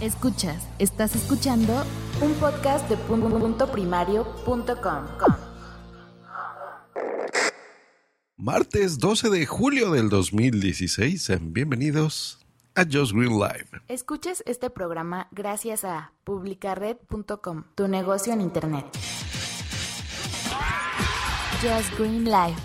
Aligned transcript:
Escuchas, 0.00 0.66
estás 0.78 1.14
escuchando 1.14 1.84
un 2.20 2.32
podcast 2.34 2.88
de 2.88 2.96
punto 2.96 3.70
primario.com. 3.70 5.04
Martes 8.36 8.98
12 8.98 9.30
de 9.30 9.46
julio 9.46 9.92
del 9.92 10.08
2016. 10.08 11.30
Bienvenidos 11.52 12.44
a 12.74 12.82
Just 12.82 13.12
Green 13.12 13.38
Live. 13.38 13.68
Escuches 13.86 14.42
este 14.46 14.68
programa 14.68 15.28
gracias 15.30 15.84
a 15.84 16.12
publicared.com, 16.24 17.64
tu 17.76 17.86
negocio 17.86 18.32
en 18.32 18.40
internet. 18.40 18.84
Just 21.62 21.96
Green 21.96 22.24
Live. 22.24 22.56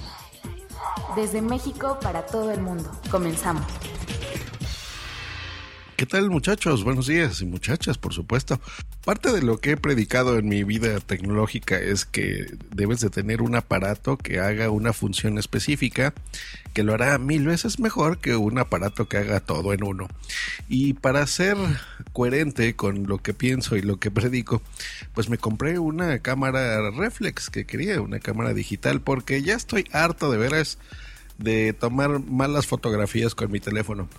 Desde 1.15 1.41
México 1.41 1.99
para 2.01 2.25
todo 2.25 2.51
el 2.51 2.61
mundo. 2.61 2.91
Comenzamos. 3.11 3.78
¿Qué 6.09 6.17
tal 6.17 6.31
muchachos? 6.31 6.83
Buenos 6.83 7.05
días 7.05 7.39
y 7.39 7.45
muchachas, 7.45 7.99
por 7.99 8.15
supuesto. 8.15 8.59
Parte 9.05 9.31
de 9.31 9.43
lo 9.43 9.59
que 9.59 9.73
he 9.73 9.77
predicado 9.77 10.39
en 10.39 10.49
mi 10.49 10.63
vida 10.63 10.99
tecnológica 11.01 11.77
es 11.77 12.03
que 12.03 12.57
debes 12.71 12.99
de 13.01 13.11
tener 13.11 13.43
un 13.43 13.53
aparato 13.53 14.17
que 14.17 14.39
haga 14.39 14.71
una 14.71 14.91
función 14.91 15.37
específica, 15.37 16.15
que 16.73 16.81
lo 16.81 16.95
hará 16.95 17.19
mil 17.19 17.45
veces 17.45 17.79
mejor 17.79 18.17
que 18.17 18.35
un 18.35 18.57
aparato 18.57 19.07
que 19.07 19.17
haga 19.17 19.39
todo 19.39 19.71
en 19.71 19.83
uno. 19.83 20.07
Y 20.67 20.93
para 20.93 21.27
ser 21.27 21.57
coherente 22.11 22.75
con 22.75 23.05
lo 23.05 23.19
que 23.19 23.35
pienso 23.35 23.75
y 23.75 23.83
lo 23.83 23.99
que 23.99 24.09
predico, 24.09 24.63
pues 25.13 25.29
me 25.29 25.37
compré 25.37 25.77
una 25.77 26.17
cámara 26.17 26.89
reflex 26.89 27.51
que 27.51 27.67
quería, 27.67 28.01
una 28.01 28.19
cámara 28.19 28.55
digital, 28.55 28.99
porque 28.99 29.43
ya 29.43 29.53
estoy 29.53 29.85
harto 29.91 30.31
de 30.31 30.39
veras 30.39 30.79
de 31.37 31.73
tomar 31.73 32.19
malas 32.19 32.65
fotografías 32.65 33.35
con 33.35 33.51
mi 33.51 33.59
teléfono. 33.59 34.09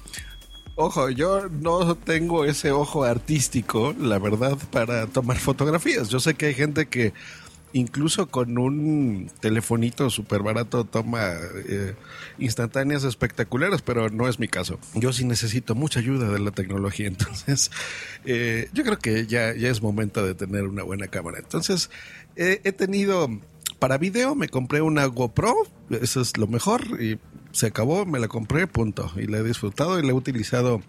Ojo, 0.76 1.10
yo 1.10 1.48
no 1.48 1.94
tengo 1.94 2.44
ese 2.44 2.70
ojo 2.72 3.04
artístico, 3.04 3.94
la 3.98 4.18
verdad, 4.18 4.56
para 4.70 5.06
tomar 5.06 5.38
fotografías. 5.38 6.08
Yo 6.08 6.20
sé 6.20 6.34
que 6.34 6.46
hay 6.46 6.54
gente 6.54 6.86
que 6.86 7.12
incluso 7.72 8.28
con 8.28 8.58
un 8.58 9.30
telefonito 9.40 10.10
súper 10.10 10.42
barato 10.42 10.84
toma 10.84 11.34
eh, 11.68 11.94
instantáneas 12.38 13.04
espectaculares, 13.04 13.82
pero 13.82 14.10
no 14.10 14.28
es 14.28 14.38
mi 14.38 14.48
caso. 14.48 14.78
Yo 14.94 15.12
sí 15.12 15.24
necesito 15.24 15.74
mucha 15.74 16.00
ayuda 16.00 16.30
de 16.30 16.38
la 16.38 16.50
tecnología, 16.50 17.06
entonces 17.08 17.70
eh, 18.24 18.68
yo 18.72 18.84
creo 18.84 18.98
que 18.98 19.26
ya, 19.26 19.54
ya 19.54 19.68
es 19.68 19.82
momento 19.82 20.24
de 20.24 20.34
tener 20.34 20.64
una 20.64 20.82
buena 20.82 21.08
cámara. 21.08 21.38
Entonces 21.38 21.90
eh, 22.36 22.60
he 22.64 22.72
tenido 22.72 23.28
para 23.78 23.98
video 23.98 24.34
me 24.34 24.48
compré 24.48 24.82
una 24.82 25.06
GoPro, 25.06 25.54
eso 25.90 26.20
es 26.20 26.36
lo 26.36 26.46
mejor 26.46 26.82
y 27.00 27.18
se 27.52 27.66
acabó, 27.66 28.06
me 28.06 28.20
la 28.20 28.28
compré, 28.28 28.66
punto. 28.66 29.10
Y 29.16 29.26
la 29.26 29.38
he 29.38 29.42
disfrutado 29.42 29.98
y 29.98 30.02
la 30.02 30.10
he 30.10 30.12
utilizado 30.12 30.82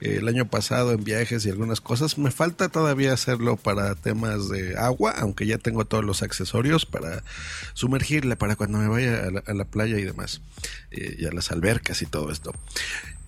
eh, 0.00 0.16
el 0.18 0.28
año 0.28 0.48
pasado 0.48 0.92
en 0.92 1.04
viajes 1.04 1.44
y 1.46 1.50
algunas 1.50 1.80
cosas. 1.80 2.18
Me 2.18 2.30
falta 2.30 2.68
todavía 2.68 3.12
hacerlo 3.12 3.56
para 3.56 3.94
temas 3.94 4.48
de 4.48 4.76
agua, 4.76 5.14
aunque 5.18 5.46
ya 5.46 5.58
tengo 5.58 5.84
todos 5.84 6.04
los 6.04 6.22
accesorios 6.22 6.86
para 6.86 7.22
sumergirla 7.74 8.36
para 8.36 8.56
cuando 8.56 8.78
me 8.78 8.88
vaya 8.88 9.28
a 9.46 9.54
la, 9.54 9.64
playa 9.64 9.98
y 9.98 10.04
demás. 10.04 10.40
Eh, 10.90 11.16
y 11.18 11.26
a 11.26 11.32
las 11.32 11.50
albercas 11.50 12.02
y 12.02 12.06
todo 12.06 12.30
esto. 12.30 12.52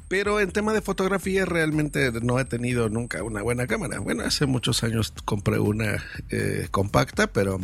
Pero 0.08 0.40
en 0.40 0.50
tema 0.50 0.74
de 0.74 0.82
fotografía 0.82 1.46
realmente 1.46 2.12
no 2.20 2.38
he 2.38 2.44
tenido 2.44 2.90
nunca 2.90 3.22
una 3.22 3.40
buena 3.40 3.66
cámara. 3.66 3.98
Bueno, 3.98 4.24
hace 4.24 4.44
muchos 4.44 4.82
años 4.84 5.14
compré 5.24 5.58
una 5.58 6.04
eh, 6.28 6.68
compacta, 6.70 7.28
pero 7.28 7.58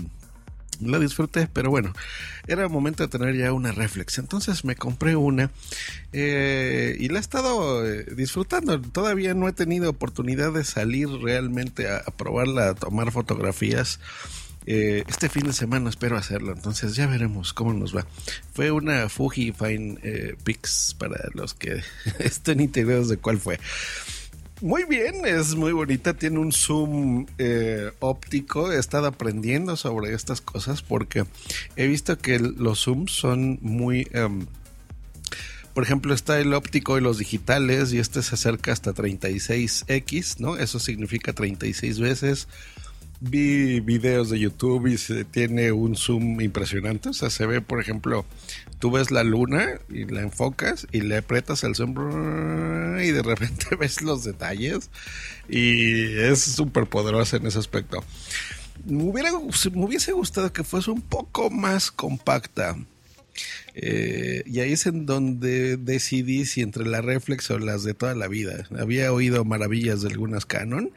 la 0.80 0.98
disfruté, 0.98 1.48
pero 1.52 1.70
bueno, 1.70 1.92
era 2.46 2.68
momento 2.68 3.02
de 3.02 3.08
tener 3.08 3.36
ya 3.36 3.52
una 3.52 3.72
reflex. 3.72 4.18
Entonces 4.18 4.64
me 4.64 4.76
compré 4.76 5.16
una 5.16 5.50
eh, 6.12 6.96
y 6.98 7.08
la 7.08 7.18
he 7.18 7.20
estado 7.20 7.86
eh, 7.86 8.06
disfrutando. 8.16 8.80
Todavía 8.80 9.34
no 9.34 9.48
he 9.48 9.52
tenido 9.52 9.90
oportunidad 9.90 10.52
de 10.52 10.64
salir 10.64 11.08
realmente 11.08 11.90
a, 11.90 12.02
probarla, 12.04 12.70
a 12.70 12.74
tomar 12.74 13.12
fotografías. 13.12 14.00
Eh, 14.66 15.04
este 15.08 15.30
fin 15.30 15.44
de 15.44 15.54
semana 15.54 15.88
espero 15.88 16.18
hacerlo, 16.18 16.52
entonces 16.52 16.94
ya 16.94 17.06
veremos 17.06 17.54
cómo 17.54 17.72
nos 17.72 17.96
va. 17.96 18.06
Fue 18.52 18.70
una 18.70 19.08
Fuji 19.08 19.52
Fine 19.52 20.36
Pix 20.44 20.94
para 20.98 21.16
los 21.32 21.54
que 21.54 21.82
estén 22.18 22.60
integrados 22.60 23.08
de 23.08 23.16
cuál 23.16 23.38
fue. 23.38 23.58
Muy 24.60 24.84
bien, 24.84 25.24
es 25.24 25.54
muy 25.54 25.70
bonita, 25.70 26.14
tiene 26.14 26.40
un 26.40 26.50
zoom 26.50 27.26
eh, 27.38 27.92
óptico, 28.00 28.72
he 28.72 28.78
estado 28.78 29.06
aprendiendo 29.06 29.76
sobre 29.76 30.12
estas 30.14 30.40
cosas 30.40 30.82
porque 30.82 31.26
he 31.76 31.86
visto 31.86 32.18
que 32.18 32.40
los 32.40 32.80
zooms 32.84 33.12
son 33.12 33.60
muy... 33.62 34.08
Em, 34.12 34.46
por 35.74 35.84
ejemplo, 35.84 36.12
está 36.12 36.40
el 36.40 36.54
óptico 36.54 36.98
y 36.98 37.00
los 37.00 37.18
digitales 37.18 37.92
y 37.92 38.00
este 38.00 38.20
se 38.20 38.34
acerca 38.34 38.72
hasta 38.72 38.92
36x, 38.92 40.40
¿no? 40.40 40.56
Eso 40.56 40.80
significa 40.80 41.32
36 41.32 42.00
veces 42.00 42.48
vi 43.20 43.80
videos 43.80 44.30
de 44.30 44.38
YouTube 44.38 44.86
y 44.86 44.98
se 44.98 45.24
tiene 45.24 45.72
un 45.72 45.96
zoom 45.96 46.40
impresionante. 46.40 47.08
O 47.08 47.12
sea, 47.12 47.30
se 47.30 47.46
ve, 47.46 47.60
por 47.60 47.80
ejemplo, 47.80 48.24
tú 48.78 48.90
ves 48.90 49.10
la 49.10 49.24
luna 49.24 49.80
y 49.88 50.04
la 50.04 50.20
enfocas 50.20 50.86
y 50.92 51.00
le 51.00 51.18
aprietas 51.18 51.64
el 51.64 51.74
zoom 51.74 52.98
y 53.00 53.10
de 53.10 53.22
repente 53.22 53.76
ves 53.78 54.02
los 54.02 54.24
detalles 54.24 54.90
y 55.48 56.18
es 56.18 56.40
súper 56.40 56.86
poderosa 56.86 57.36
en 57.36 57.46
ese 57.46 57.58
aspecto. 57.58 58.04
Me, 58.86 59.02
hubiera, 59.02 59.32
me 59.32 59.84
hubiese 59.84 60.12
gustado 60.12 60.52
que 60.52 60.64
fuese 60.64 60.90
un 60.90 61.02
poco 61.02 61.50
más 61.50 61.90
compacta. 61.90 62.76
Eh, 63.74 64.42
y 64.46 64.58
ahí 64.58 64.72
es 64.72 64.86
en 64.86 65.06
donde 65.06 65.76
decidí 65.76 66.44
si 66.46 66.62
entre 66.62 66.84
la 66.84 67.00
reflex 67.00 67.48
o 67.50 67.58
las 67.58 67.84
de 67.84 67.94
toda 67.94 68.14
la 68.14 68.26
vida. 68.26 68.66
Había 68.76 69.12
oído 69.12 69.44
maravillas 69.44 70.02
de 70.02 70.08
algunas 70.08 70.46
Canon 70.46 70.90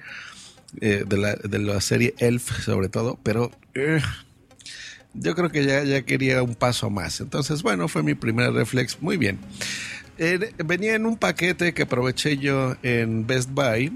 eh, 0.79 1.03
de, 1.05 1.17
la, 1.17 1.35
de, 1.35 1.59
la, 1.59 1.81
serie 1.81 2.15
Elf 2.19 2.63
sobre 2.63 2.87
todo, 2.87 3.19
pero 3.23 3.51
eh, 3.73 3.99
yo 5.13 5.35
creo 5.35 5.49
que 5.49 5.65
ya, 5.65 5.83
ya 5.83 6.03
quería 6.03 6.41
un 6.43 6.55
paso 6.55 6.89
más. 6.89 7.19
Entonces, 7.19 7.63
bueno, 7.63 7.87
fue 7.87 8.03
mi 8.03 8.13
primer 8.13 8.53
reflex. 8.53 9.01
Muy 9.01 9.17
bien. 9.17 9.39
Eh, 10.17 10.53
venía 10.63 10.95
en 10.95 11.05
un 11.05 11.17
paquete 11.17 11.73
que 11.73 11.83
aproveché 11.83 12.37
yo 12.37 12.75
en 12.83 13.27
Best 13.27 13.49
Buy, 13.51 13.91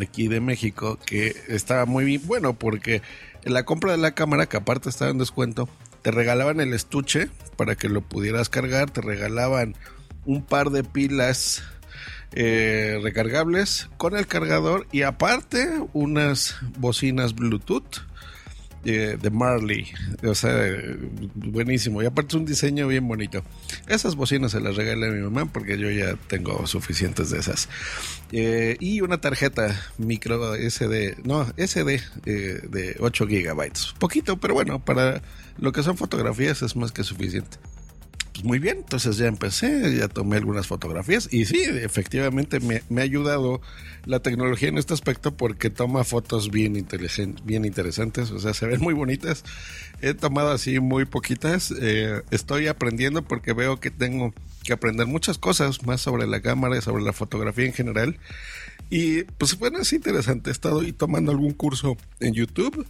aquí 0.00 0.28
de 0.28 0.40
México, 0.40 0.98
que 1.04 1.34
estaba 1.48 1.86
muy 1.86 2.18
bueno 2.18 2.54
porque 2.54 3.02
en 3.44 3.54
la 3.54 3.64
compra 3.64 3.92
de 3.92 3.98
la 3.98 4.14
cámara, 4.14 4.46
que 4.46 4.58
aparte 4.58 4.88
estaba 4.88 5.10
en 5.10 5.18
descuento, 5.18 5.68
te 6.02 6.10
regalaban 6.10 6.60
el 6.60 6.72
estuche 6.72 7.28
para 7.56 7.74
que 7.74 7.88
lo 7.88 8.02
pudieras 8.02 8.48
cargar, 8.48 8.90
te 8.90 9.00
regalaban 9.00 9.74
un 10.24 10.42
par 10.42 10.70
de 10.70 10.84
pilas 10.84 11.62
eh, 12.32 13.00
recargables 13.02 13.88
con 13.96 14.16
el 14.16 14.26
cargador 14.26 14.86
y 14.92 15.02
aparte 15.02 15.68
unas 15.92 16.56
bocinas 16.78 17.34
Bluetooth 17.34 18.02
eh, 18.84 19.18
de 19.20 19.30
Marley. 19.30 19.88
O 20.22 20.34
sea, 20.34 20.54
buenísimo. 21.34 22.02
Y 22.02 22.06
aparte 22.06 22.28
es 22.28 22.34
un 22.34 22.46
diseño 22.46 22.86
bien 22.86 23.06
bonito. 23.06 23.42
Esas 23.88 24.14
bocinas 24.14 24.52
se 24.52 24.60
las 24.60 24.76
regalé 24.76 25.08
a 25.08 25.10
mi 25.10 25.20
mamá 25.20 25.52
porque 25.52 25.76
yo 25.76 25.90
ya 25.90 26.16
tengo 26.28 26.66
suficientes 26.66 27.30
de 27.30 27.40
esas. 27.40 27.68
Eh, 28.32 28.76
y 28.78 29.00
una 29.00 29.20
tarjeta 29.20 29.78
micro 29.98 30.54
SD, 30.54 31.16
no, 31.24 31.46
SD 31.56 32.00
de 32.24 32.96
8 33.00 33.26
gigabytes. 33.26 33.94
Poquito, 33.98 34.38
pero 34.38 34.54
bueno, 34.54 34.82
para 34.84 35.20
lo 35.58 35.72
que 35.72 35.82
son 35.82 35.96
fotografías 35.96 36.62
es 36.62 36.76
más 36.76 36.92
que 36.92 37.04
suficiente. 37.04 37.58
Pues, 38.40 38.48
muy 38.48 38.58
bien, 38.58 38.78
entonces 38.78 39.18
ya 39.18 39.26
empecé, 39.26 39.98
ya 39.98 40.08
tomé 40.08 40.38
algunas 40.38 40.66
fotografías 40.66 41.28
y 41.30 41.44
sí, 41.44 41.60
efectivamente 41.62 42.58
me, 42.58 43.00
ha 43.00 43.04
ayudado 43.04 43.60
la 44.06 44.20
tecnología 44.20 44.70
en 44.70 44.78
este 44.78 44.94
aspecto 44.94 45.36
porque 45.36 45.68
toma 45.68 46.04
fotos 46.04 46.50
bien, 46.50 46.86
bien 47.44 47.64
interesantes, 47.66 48.30
o 48.30 48.40
sea, 48.40 48.54
se 48.54 48.66
ven 48.66 48.80
muy 48.80 48.94
bonitas. 48.94 49.44
He 50.00 50.14
tomado 50.14 50.52
así 50.52 50.80
muy 50.80 51.04
poquitas, 51.04 51.70
eh, 51.82 52.22
estoy 52.30 52.68
aprendiendo 52.68 53.20
porque 53.20 53.52
veo 53.52 53.78
que 53.78 53.90
tengo 53.90 54.32
que 54.64 54.72
aprender 54.72 55.06
muchas 55.06 55.36
cosas 55.36 55.84
más 55.84 56.00
sobre 56.00 56.26
la 56.26 56.40
cámara 56.40 56.78
y 56.78 56.80
sobre 56.80 57.04
la 57.04 57.12
fotografía 57.12 57.66
en 57.66 57.74
general. 57.74 58.16
Y 58.88 59.24
pues 59.24 59.58
bueno, 59.58 59.80
es 59.80 59.92
interesante, 59.92 60.48
he 60.48 60.52
estado 60.52 60.80
ahí 60.80 60.92
tomando 60.92 61.30
algún 61.30 61.52
curso 61.52 61.98
en 62.20 62.32
YouTube 62.32 62.86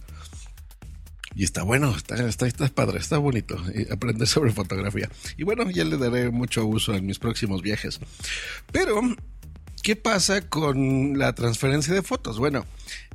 y 1.35 1.43
está 1.43 1.63
bueno, 1.63 1.95
está, 1.95 2.27
está, 2.27 2.47
está 2.47 2.67
padre, 2.67 2.99
está 2.99 3.17
bonito 3.17 3.61
aprender 3.91 4.27
sobre 4.27 4.51
fotografía. 4.51 5.09
Y 5.37 5.43
bueno, 5.43 5.69
ya 5.69 5.85
le 5.85 5.97
daré 5.97 6.29
mucho 6.29 6.65
uso 6.65 6.93
en 6.93 7.05
mis 7.05 7.19
próximos 7.19 7.61
viajes. 7.61 7.99
Pero, 8.71 9.01
¿qué 9.81 9.95
pasa 9.95 10.41
con 10.41 11.17
la 11.17 11.33
transferencia 11.33 11.93
de 11.93 12.01
fotos? 12.01 12.37
Bueno, 12.37 12.65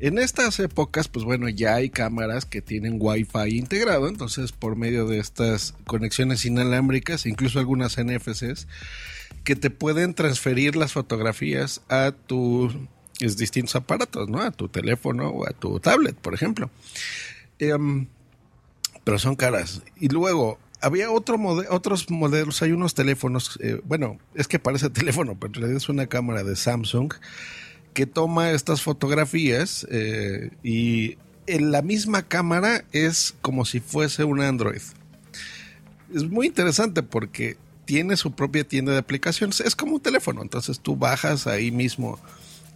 en 0.01 0.19
estas 0.19 0.59
épocas, 0.61 1.09
pues 1.09 1.25
bueno, 1.25 1.49
ya 1.49 1.75
hay 1.75 1.91
cámaras 1.91 2.47
que 2.47 2.63
tienen 2.63 2.97
Wi-Fi 2.99 3.57
integrado, 3.57 4.09
entonces 4.09 4.53
por 4.53 4.77
medio 4.77 5.07
de 5.07 5.19
estas 5.19 5.75
conexiones 5.87 6.45
inalámbricas, 6.47 7.27
incluso 7.27 7.59
algunas 7.59 7.97
NFCs, 8.03 8.67
que 9.45 9.57
te 9.57 9.71
pueden 9.71 10.15
transferir 10.15 10.75
las 10.75 10.93
fotografías 10.93 11.83
a 11.89 12.13
tus 12.13 12.75
distintos 13.19 13.77
aparatos, 13.77 14.29
¿no? 14.29 14.41
A 14.41 14.51
tu 14.51 14.69
teléfono 14.69 15.29
o 15.29 15.47
a 15.47 15.53
tu 15.53 15.81
tablet, 15.81 16.17
por 16.17 16.35
ejemplo. 16.35 16.71
Em, 17.59 18.07
pero 19.05 19.19
son 19.19 19.37
caras. 19.37 19.83
Y 19.99 20.09
luego, 20.09 20.59
había 20.81 21.11
otro 21.11 21.39
otros 21.71 22.11
modelos, 22.11 22.63
hay 22.63 22.73
unos 22.73 22.95
teléfonos, 22.95 23.59
eh, 23.63 23.81
bueno, 23.85 24.19
es 24.35 24.49
que 24.49 24.59
parece 24.59 24.91
teléfono, 24.91 25.37
pero 25.39 25.49
en 25.49 25.55
realidad 25.55 25.77
es 25.77 25.89
una 25.89 26.07
cámara 26.07 26.45
de 26.45 26.57
Samsung 26.57 27.13
que 27.95 28.07
toma 28.07 28.51
estas 28.51 28.83
fotografías 28.83 29.87
eh, 29.91 30.51
y 30.63 31.17
en 31.47 31.71
la 31.71 31.81
misma 31.81 32.23
cámara 32.23 32.85
es 32.93 33.35
como 33.41 33.65
si 33.65 33.81
fuese 33.81 34.25
un 34.25 34.41
Android. 34.41 34.83
Es 36.15 36.25
muy 36.25 36.49
interesante 36.49 37.03
porque 37.03 37.57
tiene 37.87 38.17
su 38.17 38.33
propia 38.33 38.65
tienda 38.65 38.93
de 38.93 38.99
aplicaciones. 38.99 39.61
Es 39.61 39.75
como 39.75 39.95
un 39.95 40.01
teléfono, 40.01 40.43
entonces 40.43 40.81
tú 40.81 40.97
bajas 40.97 41.47
ahí 41.47 41.71
mismo 41.71 42.19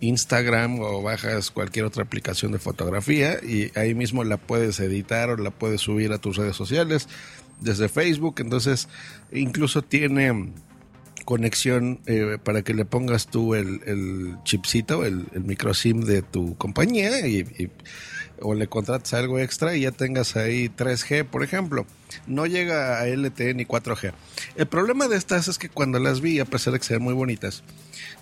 Instagram 0.00 0.80
o 0.80 1.02
bajas 1.02 1.50
cualquier 1.50 1.84
otra 1.84 2.02
aplicación 2.02 2.52
de 2.52 2.58
fotografía 2.58 3.38
y 3.42 3.70
ahí 3.78 3.94
mismo 3.94 4.24
la 4.24 4.36
puedes 4.36 4.80
editar 4.80 5.30
o 5.30 5.36
la 5.36 5.50
puedes 5.50 5.82
subir 5.82 6.12
a 6.12 6.18
tus 6.18 6.36
redes 6.36 6.56
sociales 6.56 7.08
desde 7.60 7.88
Facebook. 7.88 8.36
Entonces 8.38 8.88
incluso 9.32 9.82
tiene 9.82 10.52
conexión 11.24 12.00
eh, 12.06 12.38
para 12.42 12.62
que 12.62 12.74
le 12.74 12.84
pongas 12.84 13.28
tú 13.28 13.54
el, 13.54 13.82
el 13.86 14.36
chipcito, 14.44 15.04
el, 15.04 15.26
el 15.32 15.44
micro 15.44 15.74
SIM 15.74 16.00
de 16.00 16.22
tu 16.22 16.56
compañía 16.56 17.26
y, 17.26 17.70
o 18.42 18.54
le 18.54 18.68
contratas 18.68 19.14
algo 19.14 19.38
extra 19.38 19.76
y 19.76 19.82
ya 19.82 19.90
tengas 19.90 20.36
ahí 20.36 20.68
3G, 20.68 21.24
por 21.24 21.42
ejemplo. 21.42 21.86
No 22.26 22.46
llega 22.46 23.00
a 23.00 23.06
LTE 23.06 23.54
ni 23.54 23.64
4G. 23.64 24.12
El 24.56 24.66
problema 24.66 25.08
de 25.08 25.16
estas 25.16 25.48
es 25.48 25.58
que 25.58 25.68
cuando 25.68 25.98
las 25.98 26.20
vi, 26.20 26.40
a 26.40 26.44
pesar 26.44 26.72
de 26.72 26.78
que 26.78 26.84
sean 26.84 27.02
muy 27.02 27.14
bonitas, 27.14 27.62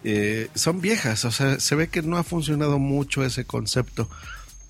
eh, 0.05 0.49
son 0.55 0.81
viejas. 0.81 1.25
O 1.25 1.31
sea, 1.31 1.61
se 1.61 1.75
ve 1.75 1.89
que 1.89 2.03
no 2.03 2.17
ha 2.17 2.25
funcionado 2.25 2.79
mucho 2.79 3.25
ese 3.25 3.45
concepto 3.45 4.09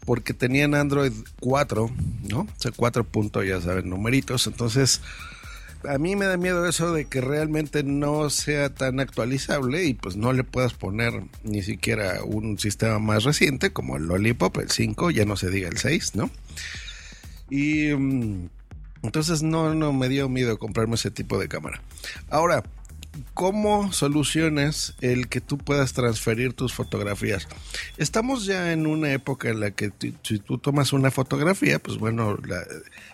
porque 0.05 0.33
tenían 0.33 0.75
Android 0.75 1.13
4, 1.41 1.91
¿no? 2.29 2.41
O 2.41 2.49
sea, 2.57 2.73
4 2.75 3.05
puntos, 3.05 3.47
ya 3.47 3.61
saben, 3.61 3.91
numeritos. 3.91 4.47
Entonces 4.47 5.03
a 5.85 5.99
mí 5.99 6.17
me 6.17 6.27
da 6.27 6.37
miedo 6.37 6.67
eso 6.67 6.93
de 6.93 7.05
que 7.05 7.21
realmente 7.21 7.83
no 7.83 8.31
sea 8.31 8.75
tan 8.75 9.01
actualizable 9.01 9.85
y 9.85 9.95
pues 9.95 10.17
no 10.17 10.33
le 10.33 10.45
puedas 10.45 10.75
poner 10.75 11.25
ni 11.45 11.63
siquiera 11.63 12.23
un 12.25 12.59
sistema 12.59 12.99
más 12.99 13.25
reciente 13.25 13.73
como 13.73 13.97
el 13.97 14.07
Lollipop, 14.07 14.57
el 14.59 14.71
5, 14.71 15.11
ya 15.11 15.25
no 15.25 15.37
se 15.37 15.51
diga 15.51 15.69
el 15.69 15.79
6, 15.79 16.17
¿no? 16.17 16.31
Y 17.51 17.95
mm, 17.95 18.49
entonces 19.03 19.43
no, 19.43 19.75
no 19.75 19.93
me 19.93 20.09
dio 20.09 20.29
miedo 20.29 20.59
comprarme 20.59 20.97
ese 20.97 21.11
tipo 21.11 21.39
de 21.39 21.49
cámara. 21.49 21.83
Ahora, 22.29 22.65
¿Cómo 23.35 23.93
soluciones 23.93 24.95
el 25.01 25.29
que 25.29 25.41
tú 25.41 25.59
puedas 25.59 25.93
transferir 25.93 26.53
tus 26.53 26.73
fotografías? 26.73 27.49
Estamos 27.97 28.45
ya 28.45 28.73
en 28.73 28.87
una 28.87 29.13
época 29.13 29.49
en 29.51 29.61
la 29.61 29.71
que 29.71 29.93
si 30.23 30.39
tú 30.39 30.59
tomas 30.59 30.93
una 30.93 31.11
fotografía, 31.11 31.79
pues 31.79 31.99
bueno, 31.99 32.39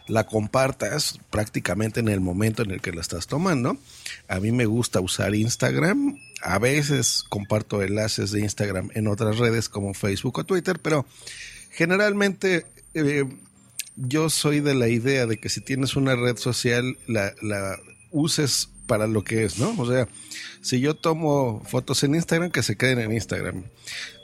la, 0.09 0.25
compartas 0.27 1.19
prácticamente 1.31 2.01
en 2.01 2.09
el 2.09 2.21
momento 2.21 2.63
en 2.63 2.71
el 2.71 2.81
que 2.81 2.93
la 2.93 3.01
estás 3.01 3.27
tomando. 3.27 3.77
A 4.29 4.41
mí 4.41 4.53
me 4.53 4.67
gusta 4.67 5.01
usar 5.01 5.35
Instagram. 5.35 6.19
A 6.43 6.59
veces 6.59 7.25
comparto 7.29 7.83
enlaces 7.83 8.31
de 8.31 8.41
Instagram 8.41 8.91
en 8.95 9.09
otras 9.09 9.39
redes 9.39 9.69
como 9.69 9.95
Facebook 9.95 10.39
o 10.39 10.45
Twitter, 10.45 10.79
pero 10.81 11.07
generalmente... 11.71 12.67
Eh, 12.95 13.25
yo 13.97 14.29
soy 14.29 14.59
de 14.59 14.75
la 14.75 14.89
idea 14.89 15.25
de 15.25 15.39
que 15.39 15.49
si 15.49 15.61
tienes 15.61 15.95
una 15.95 16.17
red 16.17 16.37
social, 16.37 16.99
la 17.07 17.33
uses 18.11 18.71
para 18.87 19.07
lo 19.07 19.25
que 19.25 19.45
es, 19.45 19.59
¿no? 19.59 19.75
O 19.79 19.87
sea, 19.87 20.09
si 20.61 20.81
yo 20.81 20.95
tomo 20.95 21.63
fotos 21.65 22.03
en 22.05 22.15
Instagram, 22.15 22.51
que 22.51 22.63
se 22.63 22.77
queden 22.77 23.01
en 23.01 23.13
Instagram. 23.13 23.65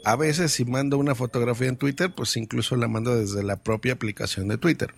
A 0.04 0.16
veces 0.16 0.52
si 0.52 0.64
mando 0.64 0.98
una 0.98 1.14
fotografía 1.14 1.68
en 1.68 1.76
Twitter, 1.76 2.12
pues 2.14 2.36
incluso 2.36 2.76
la 2.76 2.88
mando 2.88 3.16
desde 3.16 3.42
la 3.42 3.56
propia 3.56 3.92
aplicación 3.92 4.48
de 4.48 4.58
Twitter. 4.58 4.94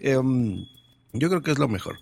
Em, 0.00 0.66
yo 1.12 1.28
creo 1.28 1.42
que 1.42 1.52
es 1.52 1.58
lo 1.58 1.68
mejor. 1.68 1.98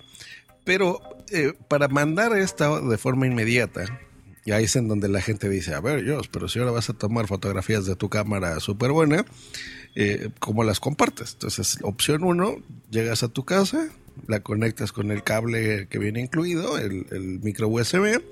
Pero 0.65 1.01
eh, 1.31 1.53
para 1.69 1.89
mandar 1.89 2.37
esta 2.37 2.81
de 2.81 2.99
forma 2.99 3.27
inmediata, 3.27 4.01
y 4.45 4.53
ahí 4.53 4.65
es 4.65 4.77
en 4.77 4.89
donde 4.89 5.09
la 5.09 5.23
gente 5.23 5.49
dice, 5.49 5.75
a 5.75 5.81
ver, 5.81 6.05
Dios, 6.05 6.29
pero 6.29 6.49
si 6.49 6.59
ahora 6.59 6.71
vas 6.71 6.91
a 6.91 6.93
tomar 6.93 7.27
fotografías 7.27 7.87
de 7.87 7.97
tu 7.97 8.11
cámara 8.11 8.61
súper 8.61 8.93
buena, 8.93 9.25
eh, 9.95 10.31
¿cómo 10.39 10.65
las 10.65 10.81
compartes? 10.81 11.33
Entonces, 11.35 11.79
opción 11.83 12.25
uno, 12.25 12.57
llegas 12.91 13.23
a 13.23 13.29
tu 13.29 13.45
casa, 13.45 13.89
la 14.29 14.41
conectas 14.41 14.93
con 14.93 15.11
el 15.11 15.23
cable 15.23 15.89
que 15.89 15.99
viene 15.99 16.21
incluido, 16.21 16.79
el, 16.79 17.41
micro 17.43 17.69
USB, 17.69 18.23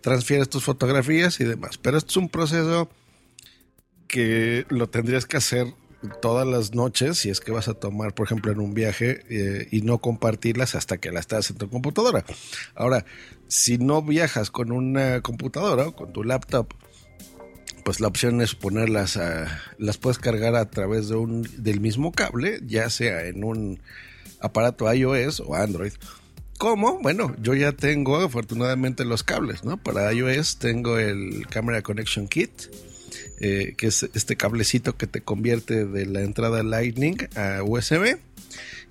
transfieres 0.00 0.48
tus 0.48 0.64
fotografías 0.64 1.40
y 1.40 1.44
demás. 1.44 1.78
Pero 1.78 1.98
esto 1.98 2.10
es 2.10 2.16
un 2.16 2.28
proceso 2.28 2.88
que 4.06 4.66
lo 4.68 4.88
tendrías 4.88 5.26
que 5.26 5.36
hacer 5.36 5.72
todas 6.22 6.46
las 6.46 6.74
noches 6.74 7.18
si 7.18 7.30
es 7.30 7.40
que 7.40 7.52
vas 7.52 7.68
a 7.68 7.74
tomar, 7.74 8.14
por 8.14 8.26
ejemplo, 8.26 8.50
en 8.50 8.60
un 8.60 8.72
viaje 8.74 9.22
eh, 9.28 9.68
y 9.70 9.82
no 9.82 9.98
compartirlas 9.98 10.74
hasta 10.74 10.98
que 10.98 11.12
las 11.12 11.22
estás 11.22 11.50
en 11.50 11.58
tu 11.58 11.68
computadora. 11.68 12.24
Ahora, 12.74 13.04
si 13.48 13.78
no 13.78 14.02
viajas 14.02 14.50
con 14.50 14.72
una 14.72 15.20
computadora 15.20 15.88
o 15.88 15.94
con 15.94 16.12
tu 16.12 16.24
laptop, 16.24 16.72
pues 17.84 18.00
la 18.00 18.08
opción 18.08 18.40
es 18.40 18.54
ponerlas 18.54 19.16
a, 19.16 19.46
las 19.78 19.98
puedes 19.98 20.18
cargar 20.18 20.54
a 20.54 20.70
través 20.70 21.08
de 21.08 21.16
un 21.16 21.48
del 21.58 21.80
mismo 21.80 22.12
cable, 22.12 22.60
ya 22.64 22.90
sea 22.90 23.26
en 23.26 23.44
un 23.44 23.80
aparato 24.40 24.92
iOS 24.92 25.40
o 25.40 25.54
Android. 25.54 25.92
¿Cómo? 26.58 26.98
Bueno, 27.00 27.34
yo 27.40 27.54
ya 27.54 27.72
tengo 27.72 28.16
afortunadamente 28.16 29.06
los 29.06 29.22
cables, 29.22 29.64
¿no? 29.64 29.78
Para 29.78 30.12
iOS 30.12 30.58
tengo 30.58 30.98
el 30.98 31.46
Camera 31.48 31.80
Connection 31.80 32.28
Kit, 32.28 32.50
eh, 33.40 33.74
que 33.78 33.86
es 33.86 34.02
este 34.14 34.36
cablecito 34.36 34.94
que 34.96 35.06
te 35.06 35.22
convierte 35.22 35.86
de 35.86 36.04
la 36.04 36.20
entrada 36.20 36.62
Lightning 36.62 37.16
a 37.34 37.62
USB 37.62 38.18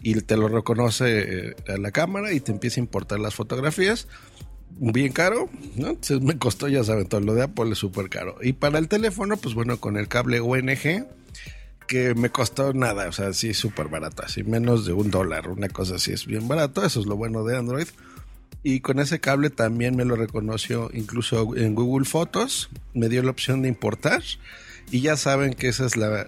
y 0.01 0.15
te 0.21 0.37
lo 0.37 0.47
reconoce 0.47 1.49
eh, 1.49 1.55
a 1.67 1.77
la 1.77 1.91
cámara 1.91 2.33
y 2.33 2.39
te 2.39 2.51
empieza 2.51 2.79
a 2.79 2.83
importar 2.83 3.19
las 3.19 3.35
fotografías. 3.35 4.07
Bien 4.79 5.11
caro, 5.11 5.49
¿no? 5.75 5.89
Entonces 5.89 6.21
me 6.21 6.37
costó, 6.37 6.69
ya 6.69 6.83
saben, 6.83 7.07
todo 7.07 7.21
lo 7.21 7.35
de 7.35 7.43
Apple 7.43 7.71
es 7.71 7.77
súper 7.77 8.09
caro. 8.09 8.37
Y 8.41 8.53
para 8.53 8.79
el 8.79 8.87
teléfono, 8.87 9.37
pues 9.37 9.53
bueno, 9.53 9.79
con 9.79 9.97
el 9.97 10.07
cable 10.07 10.41
UNG, 10.41 11.05
que 11.89 12.13
me 12.13 12.29
costó 12.29 12.71
nada, 12.71 13.09
o 13.09 13.11
sea, 13.11 13.33
sí, 13.33 13.55
súper 13.55 13.87
barato, 13.87 14.23
así 14.23 14.43
menos 14.43 14.85
de 14.85 14.93
un 14.93 15.09
dólar, 15.09 15.49
una 15.49 15.69
cosa 15.69 15.95
así, 15.95 16.13
es 16.13 16.27
bien 16.27 16.47
barato, 16.47 16.85
eso 16.85 16.99
es 16.99 17.07
lo 17.07 17.17
bueno 17.17 17.43
de 17.43 17.57
Android. 17.57 17.87
Y 18.61 18.81
con 18.81 18.99
ese 18.99 19.19
cable 19.19 19.49
también 19.49 19.95
me 19.95 20.05
lo 20.05 20.15
reconoció 20.15 20.91
incluso 20.93 21.55
en 21.57 21.73
Google 21.73 22.05
Fotos, 22.05 22.69
me 22.93 23.09
dio 23.09 23.23
la 23.23 23.31
opción 23.31 23.63
de 23.63 23.69
importar 23.69 24.21
y 24.91 25.01
ya 25.01 25.17
saben 25.17 25.53
que 25.55 25.69
esa 25.69 25.87
es 25.87 25.97
la, 25.97 26.27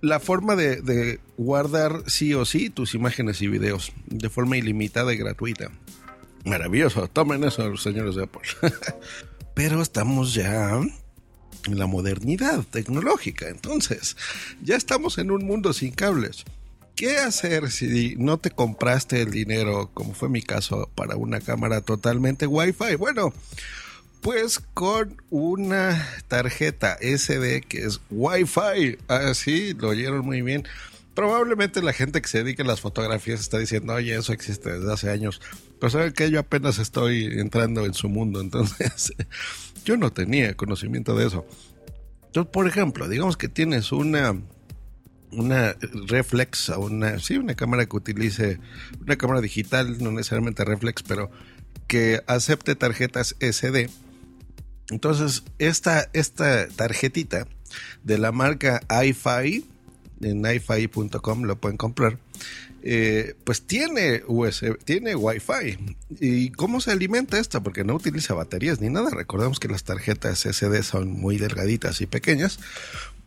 la, 0.00 0.20
forma 0.20 0.56
de, 0.56 0.80
de, 0.80 1.20
guardar 1.36 2.02
sí 2.08 2.34
o 2.34 2.44
sí 2.44 2.68
tus 2.68 2.94
imágenes 2.94 3.42
y 3.42 3.46
videos 3.46 3.92
de 4.06 4.28
forma 4.28 4.56
ilimitada 4.56 5.14
y 5.14 5.18
gratuita. 5.18 5.70
Maravilloso, 6.44 7.06
tomen 7.06 7.44
eso 7.44 7.68
los 7.68 7.82
señores 7.82 8.16
de 8.16 8.24
Apple. 8.24 8.42
Pero 9.54 9.82
estamos 9.82 10.34
ya 10.34 10.80
la 11.68 11.86
modernidad 11.86 12.64
tecnológica. 12.70 13.48
Entonces, 13.48 14.16
ya 14.62 14.76
estamos 14.76 15.18
en 15.18 15.30
un 15.30 15.44
mundo 15.44 15.72
sin 15.72 15.92
cables. 15.92 16.44
¿Qué 16.96 17.16
hacer 17.16 17.70
si 17.70 18.16
no 18.18 18.38
te 18.38 18.50
compraste 18.50 19.22
el 19.22 19.30
dinero, 19.30 19.90
como 19.94 20.14
fue 20.14 20.28
mi 20.28 20.42
caso, 20.42 20.90
para 20.94 21.16
una 21.16 21.40
cámara 21.40 21.80
totalmente 21.80 22.46
Wi-Fi? 22.46 22.96
Bueno, 22.96 23.32
pues 24.20 24.60
con 24.74 25.20
una 25.30 26.08
tarjeta 26.28 26.96
SD 27.00 27.62
que 27.62 27.84
es 27.84 28.00
Wi-Fi. 28.10 28.98
Así 29.08 29.74
lo 29.74 29.88
oyeron 29.88 30.24
muy 30.24 30.42
bien. 30.42 30.64
Probablemente 31.14 31.82
la 31.82 31.92
gente 31.92 32.22
que 32.22 32.28
se 32.28 32.44
dedica 32.44 32.62
a 32.62 32.66
las 32.66 32.80
fotografías 32.80 33.40
está 33.40 33.58
diciendo, 33.58 33.92
oye, 33.92 34.16
eso 34.16 34.32
existe 34.32 34.72
desde 34.72 34.92
hace 34.92 35.10
años. 35.10 35.40
Pero 35.80 35.90
saben 35.90 36.12
que 36.12 36.30
yo 36.30 36.38
apenas 36.38 36.78
estoy 36.78 37.24
entrando 37.38 37.84
en 37.84 37.94
su 37.94 38.08
mundo, 38.08 38.40
entonces 38.42 39.12
yo 39.84 39.96
no 39.96 40.12
tenía 40.12 40.54
conocimiento 40.54 41.16
de 41.16 41.26
eso. 41.26 41.46
Entonces, 42.26 42.50
por 42.52 42.66
ejemplo, 42.66 43.08
digamos 43.08 43.36
que 43.36 43.48
tienes 43.48 43.92
una 43.92 44.36
una 45.32 45.74
reflex 46.08 46.68
o 46.68 46.80
una 46.80 47.18
sí, 47.18 47.38
una 47.38 47.54
cámara 47.54 47.86
que 47.86 47.96
utilice 47.96 48.60
una 49.00 49.16
cámara 49.16 49.40
digital, 49.40 49.96
no 50.02 50.12
necesariamente 50.12 50.64
reflex, 50.64 51.02
pero 51.02 51.30
que 51.86 52.22
acepte 52.26 52.74
tarjetas 52.74 53.36
SD. 53.40 53.90
Entonces, 54.90 55.42
esta, 55.58 56.08
esta 56.12 56.68
tarjetita 56.68 57.46
de 58.02 58.18
la 58.18 58.32
marca 58.32 58.80
iFi, 59.04 59.64
en 60.20 60.44
iFi.com 60.44 61.42
lo 61.42 61.56
pueden 61.56 61.76
comprar, 61.76 62.18
eh, 62.84 63.36
pues 63.44 63.62
tiene 63.62 64.22
USB, 64.26 64.76
tiene 64.84 65.14
Wi-Fi. 65.14 65.96
¿Y 66.20 66.50
cómo 66.50 66.80
se 66.80 66.90
alimenta 66.90 67.38
esta? 67.38 67.62
Porque 67.62 67.84
no 67.84 67.94
utiliza 67.94 68.34
baterías 68.34 68.80
ni 68.80 68.88
nada. 68.88 69.10
Recordemos 69.10 69.60
que 69.60 69.68
las 69.68 69.84
tarjetas 69.84 70.40
SD 70.40 70.82
son 70.82 71.12
muy 71.12 71.38
delgaditas 71.38 72.00
y 72.00 72.06
pequeñas. 72.06 72.58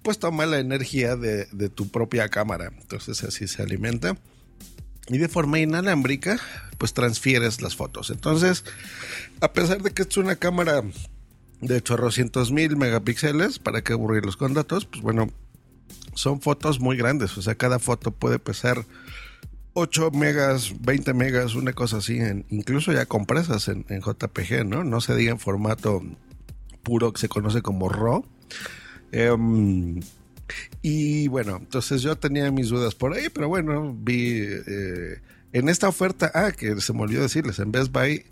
Pues 0.02 0.20
toma 0.20 0.46
la 0.46 0.60
energía 0.60 1.16
de, 1.16 1.46
tu 1.70 1.88
propia 1.88 2.28
cámara. 2.28 2.72
Entonces 2.82 3.24
así 3.24 3.48
se 3.48 3.64
alimenta. 3.64 4.18
Y 5.08 5.20
de 5.20 5.30
forma 5.30 5.60
inalámbrica, 5.60 6.40
pues 6.78 6.94
transfieres 6.94 7.62
las 7.62 7.76
fotos. 7.76 8.10
Entonces, 8.10 8.66
a 9.40 9.54
pesar 9.54 9.82
de 9.84 9.92
que 9.92 10.02
es 10.02 10.18
una 10.18 10.36
cámara 10.36 10.84
de 11.62 11.76
800 11.76 12.52
mil 12.52 12.76
megapíxeles, 12.76 13.60
¿para 13.60 13.84
qué 13.84 13.94
aburrirlos 13.94 14.36
con 14.36 14.54
datos? 14.54 14.86
Pues 14.86 15.02
bueno, 15.02 15.30
son 16.14 16.42
fotos 16.42 16.80
muy 16.80 16.98
grandes. 16.98 17.38
O 17.38 17.42
sea, 17.42 17.56
cada 17.56 17.80
foto 17.80 18.12
puede 18.12 18.40
pesar 18.40 18.84
8 19.76 20.12
megas, 20.12 20.74
20 20.82 21.14
megas, 21.14 21.54
una 21.54 21.74
cosa 21.74 21.98
así, 21.98 22.20
incluso 22.50 22.92
ya 22.92 23.06
compresas 23.06 23.68
en, 23.68 23.86
en, 23.90 24.02
JPG, 24.02 24.66
¿no? 24.66 24.84
No 24.84 25.02
se 25.02 25.16
diga 25.16 25.32
en 25.32 25.40
formato 25.40 26.02
puro 26.82 27.14
que 27.14 27.22
se 27.22 27.30
conoce 27.30 27.62
como 27.62 27.90
RAW, 27.90 28.26
Em, 29.12 30.02
y 30.82 31.30
bueno, 31.30 31.58
entonces 31.58 32.02
yo 32.02 32.18
tenía 32.18 32.52
mis 32.52 32.68
dudas 32.68 32.96
por 32.96 33.14
ahí, 33.14 33.30
pero 33.34 33.48
bueno, 33.48 33.96
vi 33.98 34.42
eh, 34.42 35.22
en 35.54 35.70
esta 35.70 35.88
oferta, 35.88 36.32
ah, 36.34 36.52
que 36.52 36.80
se 36.82 36.92
me 36.92 37.02
olvidó 37.02 37.22
decirles, 37.22 37.60
en 37.60 37.72
Best 37.72 37.94
Buy 37.94 38.26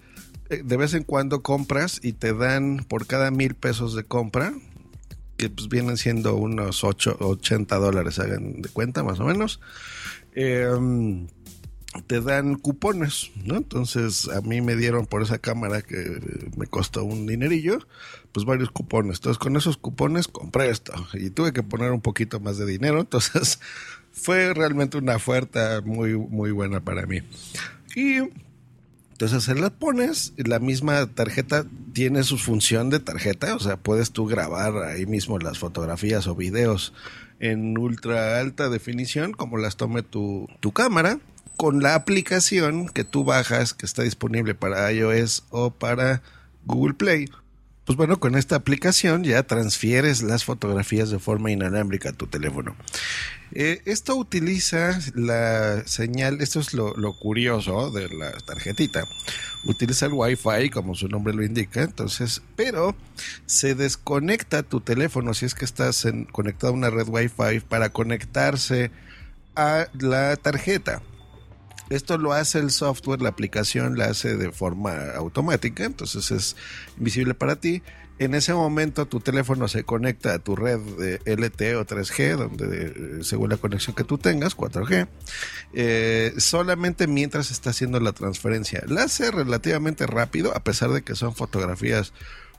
eh, 0.49 0.61
de 0.63 0.77
vez 0.77 0.93
en 0.93 1.03
cuando 1.03 1.41
compras 1.41 2.01
y 2.03 2.11
te 2.11 2.33
dan 2.33 2.85
por 2.87 3.07
cada 3.07 3.31
mil 3.31 3.55
pesos 3.55 3.95
de 3.95 4.03
compra, 4.03 4.53
pues 5.49 5.69
vienen 5.69 5.97
siendo 5.97 6.35
unos 6.35 6.83
8, 6.83 7.17
80 7.19 7.75
dólares, 7.77 8.19
hagan 8.19 8.61
de 8.61 8.69
cuenta 8.69 9.03
más 9.03 9.19
o 9.19 9.25
menos. 9.25 9.59
Eh, 10.35 10.67
te 12.07 12.21
dan 12.21 12.55
cupones, 12.55 13.31
¿no? 13.45 13.57
Entonces 13.57 14.27
a 14.29 14.41
mí 14.41 14.61
me 14.61 14.75
dieron 14.75 15.05
por 15.05 15.21
esa 15.21 15.37
cámara 15.37 15.81
que 15.81 16.49
me 16.57 16.65
costó 16.65 17.03
un 17.03 17.27
dinerillo, 17.27 17.79
pues 18.31 18.45
varios 18.45 18.71
cupones. 18.71 19.17
Entonces 19.17 19.37
con 19.37 19.55
esos 19.55 19.77
cupones 19.77 20.27
compré 20.27 20.69
esto 20.69 20.93
y 21.13 21.29
tuve 21.29 21.53
que 21.53 21.63
poner 21.63 21.91
un 21.91 22.01
poquito 22.01 22.39
más 22.39 22.57
de 22.57 22.65
dinero, 22.65 22.99
entonces 22.99 23.59
fue 24.11 24.53
realmente 24.53 24.97
una 24.97 25.15
oferta 25.15 25.81
muy, 25.85 26.17
muy 26.17 26.51
buena 26.51 26.79
para 26.79 27.05
mí. 27.05 27.21
Y 27.95 28.17
entonces 29.11 29.43
se 29.43 29.55
las 29.55 29.71
pones, 29.71 30.33
la 30.37 30.59
misma 30.59 31.05
tarjeta 31.07 31.65
tiene 31.93 32.23
su 32.23 32.37
función 32.37 32.89
de 32.89 32.99
tarjeta, 32.99 33.55
o 33.55 33.59
sea, 33.59 33.77
puedes 33.77 34.11
tú 34.11 34.25
grabar 34.25 34.77
ahí 34.83 35.05
mismo 35.05 35.39
las 35.39 35.59
fotografías 35.59 36.27
o 36.27 36.35
videos 36.35 36.93
en 37.39 37.77
ultra 37.77 38.39
alta 38.39 38.69
definición, 38.69 39.33
como 39.33 39.57
las 39.57 39.75
tome 39.75 40.01
tu, 40.01 40.47
tu 40.59 40.71
cámara 40.71 41.19
con 41.57 41.81
la 41.81 41.95
aplicación 41.95 42.89
que 42.89 43.03
tú 43.03 43.23
bajas, 43.23 43.73
que 43.73 43.85
está 43.85 44.03
disponible 44.03 44.55
para 44.55 44.91
iOS 44.91 45.43
o 45.49 45.71
para 45.71 46.21
Google 46.65 46.95
Play. 46.95 47.29
Pues 47.85 47.97
bueno, 47.97 48.17
con 48.19 48.35
esta 48.35 48.55
aplicación 48.55 49.25
ya 49.25 49.43
transfieres 49.43 50.21
las 50.23 50.45
fotografías 50.45 51.09
de 51.09 51.19
forma 51.19 51.51
inalámbrica 51.51 52.09
a 52.09 52.13
tu 52.13 52.27
teléfono. 52.27 52.77
Eh, 53.51 53.81
esto 53.85 54.15
utiliza 54.15 54.97
la 55.15 55.85
señal, 55.85 56.41
esto 56.41 56.61
es 56.61 56.73
lo, 56.73 56.93
curioso 57.19 57.91
de 57.91 58.07
la 58.07 58.31
tarjetita. 58.31 59.05
Utiliza 59.65 60.05
el 60.05 60.13
Wi-Fi, 60.13 60.69
como 60.69 60.95
su 60.95 61.09
nombre 61.09 61.33
lo 61.33 61.43
indica, 61.43 61.81
entonces, 61.81 62.41
pero 62.55 62.95
se 63.45 63.75
desconecta 63.75 64.63
tu 64.63 64.79
teléfono 64.79 65.33
si 65.33 65.45
es 65.45 65.53
que 65.53 65.65
estás 65.65 66.07
conectado 66.31 66.71
a 66.71 66.77
una 66.77 66.89
red 66.89 67.07
Wi-Fi 67.09 67.59
para 67.67 67.89
conectarse 67.89 68.91
a 69.55 69.87
la 69.99 70.37
tarjeta. 70.37 71.01
Esto 71.93 72.17
lo 72.17 72.33
hace 72.33 72.57
el 72.57 72.71
software, 72.71 73.21
la 73.21 73.29
aplicación 73.29 73.99
la 73.99 74.05
hace 74.05 74.35
de 74.35 74.51
forma 74.51 75.11
automática, 75.15 75.83
entonces 75.83 76.31
es 76.31 76.55
invisible 76.97 77.35
para 77.35 77.57
ti. 77.57 77.83
En 78.17 78.33
ese 78.33 78.51
momento 78.55 79.05
tu 79.05 79.19
teléfono 79.19 79.67
se 79.67 79.83
conecta 79.83 80.33
a 80.33 80.39
tu 80.39 80.55
red 80.55 80.79
de 80.79 81.19
LTE 81.35 81.75
o 81.75 81.85
3G, 81.85 82.35
donde 82.35 82.87
eh, 82.87 83.23
según 83.23 83.49
la 83.49 83.57
conexión 83.57 83.95
que 83.95 84.03
tú 84.03 84.17
tengas, 84.17 84.57
4G, 84.57 85.07
eh, 85.73 86.33
solamente 86.37 87.05
mientras 87.05 87.51
está 87.51 87.69
haciendo 87.69 87.99
la 87.99 88.13
transferencia. 88.13 88.83
La 88.87 89.03
hace 89.03 89.29
relativamente 89.29 90.07
rápido, 90.07 90.55
a 90.57 90.63
pesar 90.63 90.89
de 90.89 91.03
que 91.03 91.13
son 91.13 91.35
fotografías 91.35 92.11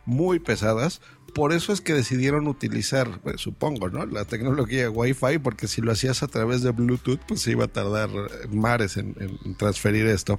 muy 0.06 0.38
pesadas. 0.38 1.00
Por 1.34 1.52
eso 1.52 1.72
es 1.72 1.80
que 1.80 1.92
decidieron 1.92 2.46
utilizar, 2.46 3.20
pues, 3.20 3.40
supongo, 3.40 3.88
¿no? 3.88 4.06
La 4.06 4.24
tecnología 4.24 4.88
Wi-Fi, 4.88 5.38
porque 5.38 5.66
si 5.66 5.80
lo 5.82 5.90
hacías 5.90 6.22
a 6.22 6.28
través 6.28 6.62
de 6.62 6.70
Bluetooth, 6.70 7.20
pues 7.26 7.42
se 7.42 7.50
iba 7.50 7.64
a 7.64 7.68
tardar 7.68 8.08
mares 8.50 8.96
en, 8.96 9.14
transferir 9.56 10.06
esto. 10.06 10.38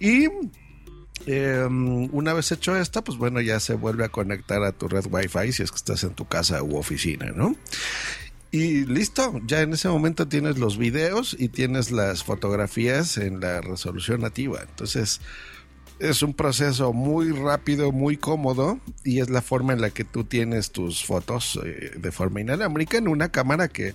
Y 0.00 0.28
em, 1.26 2.12
una 2.12 2.32
vez 2.32 2.50
hecho 2.50 2.76
esto, 2.76 3.04
pues 3.04 3.18
bueno, 3.18 3.40
ya 3.40 3.60
se 3.60 3.74
vuelve 3.74 4.04
a 4.04 4.08
conectar 4.08 4.64
a 4.64 4.72
tu 4.72 4.88
red 4.88 5.06
Wi-Fi 5.08 5.52
si 5.52 5.62
es 5.62 5.70
que 5.70 5.76
estás 5.76 6.02
en 6.02 6.14
tu 6.14 6.26
casa 6.26 6.60
u 6.62 6.76
oficina, 6.76 7.30
¿no? 7.32 7.54
Y 8.50 8.84
listo, 8.86 9.40
ya 9.46 9.60
en 9.60 9.74
ese 9.74 9.88
momento 9.88 10.28
tienes 10.28 10.58
los 10.58 10.78
videos 10.78 11.36
y 11.38 11.48
tienes 11.48 11.90
las 11.90 12.24
fotografías 12.24 13.18
en 13.18 13.40
la 13.40 13.60
resolución 13.60 14.22
nativa. 14.22 14.60
Entonces, 14.62 15.20
es 15.98 16.22
un 16.22 16.34
proceso 16.34 16.92
muy 16.92 17.32
rápido, 17.32 17.92
muy 17.92 18.16
cómodo 18.16 18.78
y 19.04 19.20
es 19.20 19.30
la 19.30 19.42
forma 19.42 19.72
en 19.72 19.80
la 19.80 19.90
que 19.90 20.04
tú 20.04 20.24
tienes 20.24 20.70
tus 20.70 21.04
fotos 21.04 21.58
eh, 21.64 21.92
de 21.96 22.12
forma 22.12 22.40
inalámbrica 22.40 22.98
en 22.98 23.08
una 23.08 23.30
cámara 23.30 23.68
que 23.68 23.94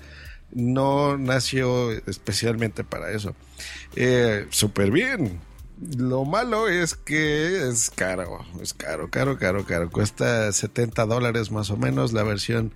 no 0.52 1.18
nació 1.18 1.92
especialmente 1.92 2.84
para 2.84 3.12
eso. 3.12 3.36
Eh, 3.96 4.48
Súper 4.50 4.92
bien. 4.92 5.40
Lo 5.98 6.26
malo 6.26 6.68
es 6.70 6.94
que 6.94 7.68
es 7.68 7.90
caro, 7.90 8.46
es 8.62 8.74
caro, 8.74 9.10
caro, 9.10 9.38
caro, 9.38 9.66
caro. 9.66 9.90
Cuesta 9.90 10.52
70 10.52 11.06
dólares 11.08 11.52
más 11.52 11.72
o 11.72 11.78
menos 11.78 12.14
la 12.14 12.22
versión 12.22 12.72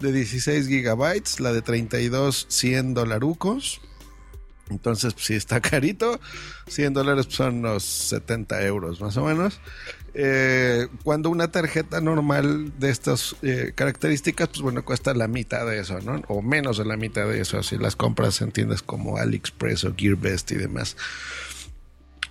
de 0.00 0.12
16 0.12 0.66
gigabytes, 0.66 1.40
la 1.40 1.52
de 1.52 1.60
32, 1.60 2.46
100 2.48 2.94
dolarucos. 2.94 3.82
Entonces, 4.70 5.14
pues, 5.14 5.26
si 5.26 5.34
está 5.34 5.60
carito, 5.62 6.20
100 6.68 6.94
dólares 6.94 7.26
son 7.28 7.58
unos 7.58 7.84
70 7.84 8.62
euros 8.64 9.00
más 9.00 9.16
o 9.16 9.24
menos. 9.24 9.60
Eh, 10.18 10.88
cuando 11.04 11.28
una 11.28 11.50
tarjeta 11.50 12.00
normal 12.00 12.72
de 12.78 12.90
estas 12.90 13.36
eh, 13.42 13.72
características, 13.74 14.48
pues 14.48 14.62
bueno, 14.62 14.82
cuesta 14.82 15.12
la 15.12 15.28
mitad 15.28 15.66
de 15.66 15.78
eso, 15.78 16.00
¿no? 16.00 16.22
O 16.28 16.40
menos 16.40 16.78
de 16.78 16.86
la 16.86 16.96
mitad 16.96 17.26
de 17.26 17.40
eso, 17.40 17.62
si 17.62 17.76
las 17.76 17.96
compras 17.96 18.40
en 18.40 18.50
tiendas 18.50 18.80
como 18.80 19.18
AliExpress 19.18 19.84
o 19.84 19.94
GearBest 19.94 20.52
y 20.52 20.54
demás. 20.54 20.96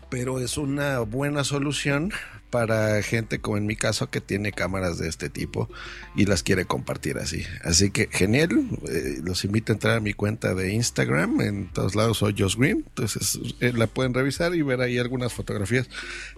Pero 0.09 0.39
es 0.39 0.57
una 0.57 1.00
buena 1.00 1.43
solución 1.43 2.12
para 2.55 3.01
gente 3.01 3.39
como 3.39 3.57
en 3.57 3.65
mi 3.65 3.75
caso 3.75 4.09
que 4.09 4.21
tiene 4.21 4.53
cámaras 4.53 4.97
de 4.97 5.09
este 5.09 5.29
tipo 5.29 5.69
y 6.15 6.25
las 6.25 6.41
quiere 6.41 6.63
compartir 6.63 7.17
así. 7.17 7.43
Así 7.65 7.91
que 7.91 8.07
genial, 8.09 8.50
eh, 8.88 9.19
los 9.21 9.43
invito 9.43 9.74
a 9.74 9.75
entrar 9.75 9.97
a 9.97 10.00
mi 10.00 10.13
cuenta 10.13 10.53
de 10.55 10.71
Instagram, 10.71 11.41
en 11.41 11.67
todos 11.74 11.95
lados 11.95 12.19
soy 12.19 12.33
Josh 12.38 12.55
Green, 12.55 12.85
entonces 12.88 13.39
eh, 13.59 13.74
la 13.74 13.88
pueden 13.88 14.13
revisar 14.13 14.55
y 14.55 14.62
ver 14.62 14.79
ahí 14.79 14.97
algunas 14.97 15.33
fotografías 15.33 15.89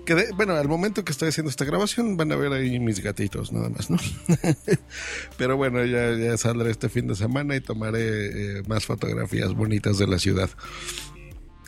que 0.07 0.31
bueno, 0.36 0.55
al 0.55 0.67
momento 0.67 1.05
que 1.05 1.12
estoy 1.12 1.29
haciendo 1.29 1.51
esta 1.51 1.65
grabación 1.65 2.17
van 2.17 2.31
a 2.31 2.36
ver 2.36 2.51
ahí 2.51 2.79
mis 2.79 3.00
gatitos 3.01 3.51
nada 3.51 3.69
más, 3.69 3.91
¿no? 3.91 3.97
Pero 5.38 5.55
bueno, 5.55 5.86
ya, 5.86 6.15
ya 6.15 6.36
saldré 6.38 6.71
este 6.71 6.89
fin 6.89 7.05
de 7.05 7.15
semana 7.15 7.55
y 7.55 7.62
tomaré 7.62 8.57
eh, 8.57 8.63
más 8.67 8.88
fotografías 8.88 9.53
bonitas 9.53 10.00
de 10.00 10.07
la 10.07 10.17
ciudad. 10.17 10.50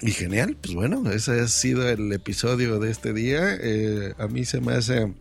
Y 0.01 0.12
genial, 0.12 0.56
pues 0.62 0.74
bueno, 0.74 1.12
ese 1.12 1.41
ha 1.41 1.48
sido 1.48 1.88
el 1.89 2.12
episodio 2.13 2.79
de 2.79 2.89
este 2.89 3.12
día. 3.12 3.58
Eh, 3.60 4.13
a 4.18 4.27
mí 4.27 4.46
se 4.46 4.62
me 4.62 4.74
hace 4.74 5.13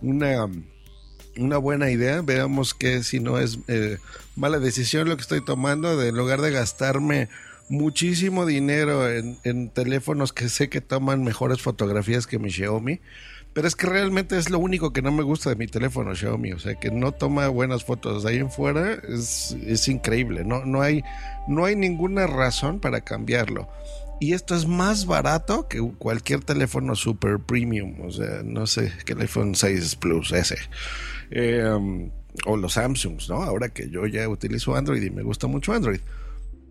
una, 0.00 0.48
una 1.36 1.58
buena 1.58 1.90
idea. 1.90 2.22
Veamos 2.22 2.72
que 2.72 3.02
si 3.02 3.18
no 3.18 3.38
es 3.38 3.58
eh, 3.66 3.98
mala 4.36 4.60
decisión 4.60 5.08
lo 5.08 5.16
que 5.16 5.22
estoy 5.22 5.44
tomando, 5.44 5.96
de 5.96 6.08
en 6.08 6.16
lugar 6.16 6.40
de 6.40 6.52
gastarme 6.52 7.28
muchísimo 7.68 8.46
dinero 8.46 9.10
en, 9.10 9.38
en, 9.42 9.70
teléfonos 9.70 10.32
que 10.32 10.48
sé 10.48 10.68
que 10.68 10.80
toman 10.80 11.24
mejores 11.24 11.60
fotografías 11.60 12.28
que 12.28 12.38
mi 12.38 12.50
Xiaomi. 12.50 13.00
Pero 13.54 13.68
es 13.68 13.74
que 13.74 13.86
realmente 13.86 14.38
es 14.38 14.48
lo 14.48 14.58
único 14.58 14.92
que 14.92 15.02
no 15.02 15.12
me 15.12 15.22
gusta 15.22 15.50
de 15.50 15.56
mi 15.56 15.66
teléfono 15.66 16.14
Xiaomi. 16.14 16.52
O 16.52 16.60
sea, 16.60 16.76
que 16.76 16.92
no 16.92 17.10
toma 17.10 17.48
buenas 17.48 17.84
fotos. 17.84 18.22
De 18.22 18.30
ahí 18.30 18.36
en 18.38 18.52
fuera 18.52 18.94
es, 19.08 19.56
es 19.66 19.88
increíble. 19.88 20.44
No, 20.44 20.64
no, 20.64 20.80
hay, 20.80 21.02
no 21.48 21.64
hay 21.64 21.74
ninguna 21.74 22.28
razón 22.28 22.78
para 22.78 23.00
cambiarlo 23.00 23.68
y 24.22 24.34
esto 24.34 24.54
es 24.54 24.68
más 24.68 25.06
barato 25.06 25.66
que 25.66 25.80
cualquier 25.98 26.44
teléfono 26.44 26.94
super 26.94 27.40
premium, 27.40 28.02
o 28.02 28.12
sea, 28.12 28.42
no 28.44 28.68
sé, 28.68 28.92
que 29.04 29.14
el 29.14 29.22
iPhone 29.22 29.56
6 29.56 29.96
Plus 29.96 30.30
ese. 30.30 30.58
Em, 31.32 32.12
o 32.46 32.56
los 32.56 32.74
Samsungs, 32.74 33.28
¿no? 33.28 33.42
Ahora 33.42 33.70
que 33.70 33.90
yo 33.90 34.06
ya 34.06 34.28
utilizo 34.28 34.76
Android 34.76 35.02
y 35.02 35.10
me 35.10 35.24
gusta 35.24 35.48
mucho 35.48 35.72
Android. 35.72 35.98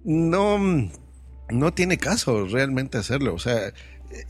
No, 0.05 0.58
no 1.50 1.74
tiene 1.74 1.98
caso 1.98 2.48
realmente 2.48 2.98
hacerlo, 2.98 3.34
o 3.34 3.39
sea, 3.39 3.67
eh, 3.67 3.74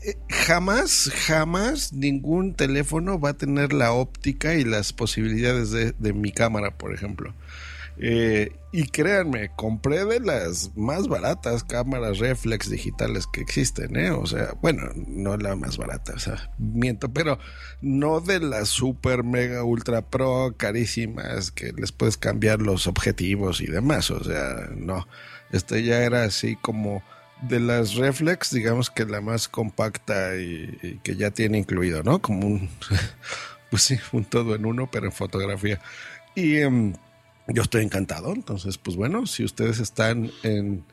eh, 0.04 0.16
jamás, 0.28 1.08
jamás 1.28 1.92
ningún 1.92 2.54
teléfono 2.54 3.20
va 3.20 3.30
a 3.30 3.34
tener 3.34 3.72
la 3.72 3.92
óptica 3.92 4.56
y 4.56 4.64
las 4.64 4.92
posibilidades 4.92 5.70
de, 5.70 5.92
de 5.96 6.12
mi 6.12 6.32
cámara, 6.32 6.76
por 6.76 6.92
ejemplo. 6.92 7.32
Eh, 7.98 8.52
y 8.72 8.86
créanme, 8.86 9.50
compré 9.54 10.06
de 10.06 10.18
las 10.18 10.74
más 10.76 11.06
baratas 11.06 11.62
cámaras 11.62 12.18
reflex 12.18 12.70
digitales 12.70 13.26
que 13.30 13.42
existen, 13.42 13.96
¿eh? 13.96 14.10
O 14.10 14.24
sea, 14.26 14.54
bueno, 14.62 14.84
no 14.94 15.36
la 15.36 15.54
más 15.56 15.76
barata, 15.76 16.14
o 16.14 16.18
sea, 16.18 16.50
miento, 16.58 17.12
pero 17.12 17.38
no 17.82 18.20
de 18.20 18.40
las 18.40 18.70
super 18.70 19.24
mega 19.24 19.62
ultra 19.62 20.00
pro 20.00 20.54
carísimas 20.56 21.50
que 21.50 21.72
les 21.72 21.92
puedes 21.92 22.16
cambiar 22.16 22.62
los 22.62 22.86
objetivos 22.86 23.60
y 23.60 23.66
demás, 23.66 24.10
o 24.10 24.24
sea, 24.24 24.70
no. 24.74 25.06
Este 25.52 25.84
ya 25.84 26.02
era 26.02 26.24
así 26.24 26.56
como 26.56 27.02
de 27.42 27.60
las 27.60 27.96
reflex, 27.96 28.52
digamos 28.52 28.88
que 28.88 29.04
la 29.04 29.20
más 29.20 29.48
compacta 29.48 30.36
y, 30.36 30.98
que 31.02 31.16
ya 31.16 31.30
tiene 31.30 31.58
incluido, 31.58 32.02
¿no? 32.02 32.22
Como 32.22 32.46
un, 32.46 32.70
pues 33.70 33.82
sí, 33.82 33.98
un 34.12 34.24
todo 34.24 34.54
en 34.54 34.64
uno, 34.64 34.88
pero 34.90 35.06
en 35.06 35.12
fotografía. 35.12 35.78
Y. 36.34 36.56
Em, 36.56 36.94
yo 37.48 37.62
estoy 37.62 37.82
encantado. 37.84 38.32
Entonces, 38.32 38.78
pues 38.78 38.96
bueno, 38.96 39.26
si 39.26 39.44
ustedes 39.44 39.80
están 39.80 40.30
en, 40.42 40.84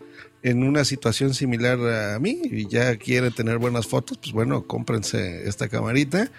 en, 0.44 0.64
una 0.64 0.86
situación 0.86 1.34
similar 1.34 1.80
a 1.80 2.20
mí 2.20 2.42
y 2.44 2.68
ya 2.68 2.96
quieren 2.98 3.34
tener 3.34 3.58
buenas 3.58 3.88
fotos, 3.88 4.18
pues 4.18 4.32
bueno, 4.32 4.66
cómprense 4.66 5.48
esta 5.48 5.70
camarita, 5.70 6.32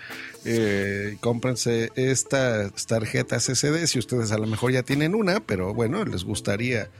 eh, 0.44 1.16
cómprense 1.20 1.90
estas 1.94 2.86
tarjetas 2.86 3.48
SD, 3.48 3.86
si 3.86 3.98
ustedes 3.98 4.32
a 4.32 4.38
lo 4.38 4.46
mejor 4.46 4.72
ya 4.72 4.82
tienen 4.82 5.14
una, 5.14 5.40
pero 5.40 5.74
bueno, 5.74 6.04
les 6.04 6.24
gustaría 6.24 6.90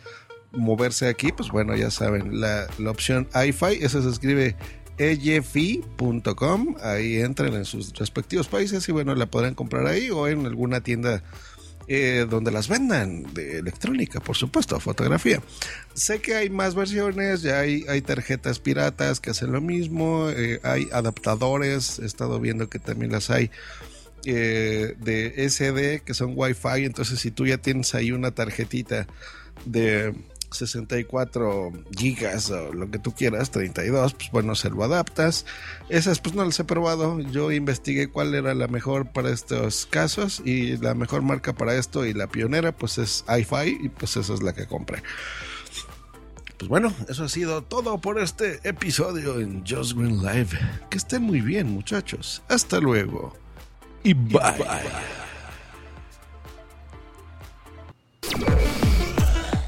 moverse 0.53 1.09
aquí, 1.09 1.33
pues 1.33 1.51
bueno, 1.51 1.77
ya 1.77 1.91
saben, 1.91 2.41
la, 2.41 2.69
opción 2.87 3.29
iFi, 3.35 3.83
eso 3.85 4.03
se 4.03 4.11
escribe 4.11 4.57
eyefi.com, 4.99 6.77
ahí 6.83 7.17
entren 7.17 7.55
en 7.55 7.65
sus 7.65 7.95
respectivos 7.95 8.49
países 8.49 8.87
y 8.89 8.93
bueno, 8.93 9.15
la 9.15 9.27
podrán 9.27 9.55
comprar 9.55 9.87
ahí 9.87 10.11
o 10.11 10.29
en 10.29 10.45
alguna 10.45 10.83
tienda 10.83 11.23
eh, 11.93 12.25
donde 12.31 12.53
las 12.53 12.69
vendan 12.69 13.25
de 13.35 13.59
electrónica, 13.59 14.21
por 14.21 14.37
supuesto, 14.37 14.79
fotografía. 14.79 15.43
Sé 15.93 16.21
que 16.21 16.37
hay 16.37 16.49
más 16.49 16.77
versiones, 16.77 17.43
ya 17.43 17.59
hay, 17.59 17.85
hay 17.89 18.01
tarjetas 18.01 18.61
piratas 18.61 19.19
que 19.19 19.31
hacen 19.31 19.51
lo 19.51 19.61
mismo, 19.61 20.31
eh, 20.31 20.61
hay 20.63 20.87
adaptadores, 20.93 21.99
he 21.99 22.07
estado 22.07 22.39
viendo 22.39 22.71
que 22.71 22.79
también 22.79 23.11
las 23.11 23.29
hay 23.31 23.51
eh, 24.25 24.95
de 25.01 25.51
SD 25.51 26.03
que 26.05 26.15
son 26.15 26.35
Wi-Fi, 26.37 26.85
entonces 26.85 27.19
si 27.19 27.33
tú 27.33 27.45
ya 27.45 27.59
tienes 27.59 27.93
ahí 27.97 28.13
una 28.13 28.31
tarjetita 28.31 29.09
de 29.65 30.15
64 30.51 31.73
gigas 31.97 32.51
o 32.51 32.73
lo 32.73 32.91
que 32.91 32.99
tú 32.99 33.13
quieras, 33.13 33.51
32, 33.51 34.15
pues 34.15 34.31
bueno, 34.31 34.55
se 34.55 34.71
lo 34.71 34.83
adaptas. 34.85 35.47
Esas 35.89 36.21
pues 36.21 36.35
no 36.35 36.45
las 36.45 36.59
he 36.61 36.65
probado. 36.65 37.21
Yo 37.21 37.53
investigué 37.53 38.09
cuál 38.09 38.35
era 38.35 38.55
la 38.55 38.69
mejor 38.69 39.11
para 39.11 39.31
estos 39.31 39.87
casos 39.87 40.43
y 40.45 40.77
la 40.79 40.95
mejor 40.95 41.23
marca 41.23 41.53
para 41.53 41.75
esto 41.75 42.07
y 42.07 42.13
la 42.13 42.27
pionera 42.27 42.73
pues 42.73 42.99
es 42.99 43.25
iFi 43.29 43.79
y 43.85 43.89
pues 43.89 44.17
esa 44.17 44.35
es 44.35 44.43
la 44.43 44.53
que 44.53 44.67
compré. 44.67 45.03
Pues 46.59 46.69
bueno, 46.69 46.93
eso 47.09 47.25
ha 47.25 47.29
sido 47.31 47.63
todo 47.63 47.99
por 47.99 48.21
este 48.21 48.61
episodio 48.65 49.41
en 49.41 49.65
Just 49.67 49.95
Green 49.95 50.23
Live. 50.23 50.51
Que 50.91 50.99
estén 50.99 51.23
muy 51.23 51.41
bien 51.41 51.71
muchachos. 51.71 52.43
Hasta 52.49 52.81
luego. 52.81 53.35
Y 54.03 54.13
bye. 54.13 54.41